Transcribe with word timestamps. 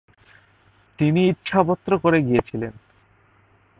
তিনি 0.99 1.21
ইচ্ছাপত্র 1.27 1.91
করে 1.99 2.19
গিয়েছিলেন। 2.21 2.73